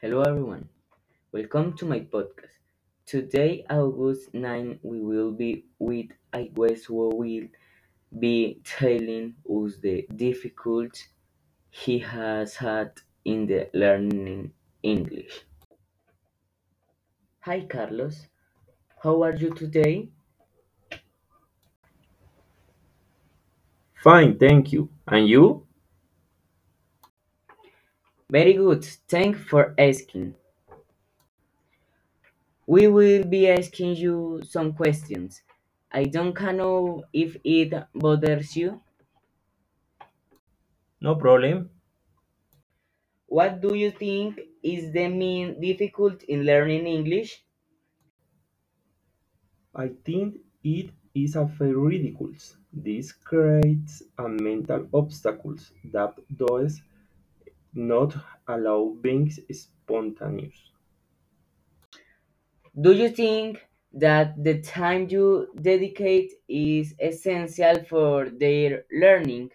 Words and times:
Hello 0.00 0.22
everyone, 0.22 0.68
welcome 1.32 1.76
to 1.76 1.84
my 1.86 2.00
podcast. 2.00 2.56
Today, 3.06 3.64
August 3.70 4.32
9, 4.34 4.80
we 4.82 5.00
will 5.00 5.30
be 5.32 5.64
with 5.78 6.06
I 6.32 6.50
guess 6.54 6.84
who 6.86 7.08
will 7.10 7.48
be 8.18 8.60
telling 8.64 9.34
us 9.48 9.76
the 9.78 10.06
difficulties 10.16 11.08
he 11.70 11.98
has 12.00 12.56
had 12.56 12.92
in 13.24 13.46
the 13.46 13.68
learning 13.74 14.52
English. 14.82 15.44
Hi 17.40 17.60
Carlos, 17.66 18.26
how 19.02 19.22
are 19.22 19.34
you 19.36 19.50
today? 19.54 20.08
Fine, 24.02 24.38
thank 24.38 24.72
you. 24.72 24.88
And 25.06 25.28
you? 25.28 25.67
Very 28.30 28.52
good, 28.52 28.84
thanks 28.84 29.40
for 29.40 29.74
asking. 29.78 30.34
We 32.66 32.86
will 32.86 33.24
be 33.24 33.48
asking 33.48 33.96
you 33.96 34.42
some 34.44 34.74
questions. 34.74 35.40
I 35.90 36.04
don't 36.04 36.38
know 36.38 37.04
if 37.14 37.38
it 37.42 37.72
bothers 37.94 38.54
you. 38.54 38.82
No 41.00 41.14
problem. 41.14 41.70
What 43.28 43.62
do 43.62 43.74
you 43.74 43.90
think 43.90 44.40
is 44.62 44.92
the 44.92 45.08
main 45.08 45.58
difficult 45.58 46.22
in 46.24 46.44
learning 46.44 46.86
English? 46.86 47.42
I 49.74 49.88
think 50.04 50.36
it 50.62 50.90
is 51.14 51.34
a 51.36 51.44
very 51.44 51.72
ridiculous. 51.74 52.56
This 52.72 53.12
creates 53.12 54.02
a 54.18 54.28
mental 54.28 54.86
obstacles 54.92 55.72
that 55.92 56.14
does 56.36 56.82
not 57.78 58.14
allow 58.46 58.96
being 59.00 59.30
spontaneous. 59.30 60.72
Do 62.80 62.92
you 62.92 63.10
think 63.10 63.68
that 63.92 64.42
the 64.42 64.62
time 64.62 65.06
you 65.10 65.52
dedicate 65.54 66.32
is 66.48 66.94
essential 66.98 67.84
for 67.84 68.30
their 68.30 68.86
learning? 68.90 69.50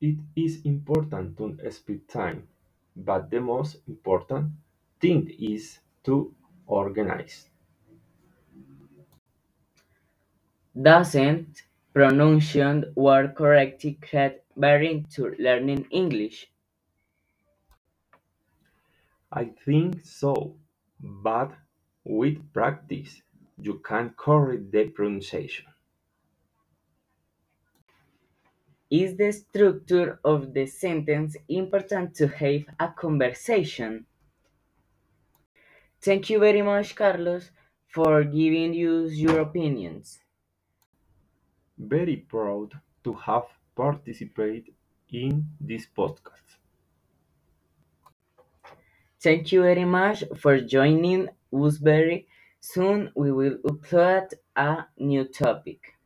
It 0.00 0.16
is 0.34 0.64
important 0.64 1.36
to 1.36 1.70
spend 1.70 2.08
time, 2.08 2.48
but 2.96 3.28
the 3.30 3.42
most 3.42 3.86
important 3.86 4.52
thing 4.98 5.28
is 5.38 5.80
to 6.04 6.34
organize. 6.66 7.50
Doesn't 10.80 11.65
pronunciation 11.96 12.92
word 12.94 13.34
correctly 13.34 13.94
create 13.94 14.42
barrier 14.54 15.02
to 15.10 15.34
learning 15.38 15.86
English? 15.90 16.52
I 19.30 19.44
think 19.64 20.04
so, 20.04 20.58
but 20.98 21.52
with 22.02 22.52
practice, 22.52 23.22
you 23.56 23.78
can 23.78 24.14
correct 24.16 24.72
the 24.72 24.88
pronunciation. 24.88 25.66
Is 28.90 29.16
the 29.16 29.30
structure 29.30 30.18
of 30.24 30.52
the 30.52 30.66
sentence 30.66 31.36
important 31.48 32.16
to 32.16 32.26
have 32.26 32.64
a 32.80 32.88
conversation? 32.88 34.06
Thank 36.00 36.30
you 36.30 36.38
very 36.38 36.62
much, 36.62 36.94
Carlos, 36.94 37.50
for 37.88 38.24
giving 38.24 38.72
us 38.72 39.12
your 39.12 39.40
opinions. 39.40 40.20
Very 41.78 42.16
proud 42.18 42.80
to 43.04 43.14
have 43.14 43.46
participated 43.74 44.74
in 45.08 45.52
this 45.58 45.86
podcast. 45.86 46.58
Thank 49.20 49.52
you 49.52 49.60
very 49.62 49.84
much 49.84 50.24
for 50.38 50.58
joining 50.60 51.28
us 51.52 51.76
very 51.76 52.28
soon. 52.60 53.12
We 53.14 53.30
will 53.30 53.58
upload 53.58 54.32
a 54.56 54.86
new 54.98 55.24
topic. 55.24 55.96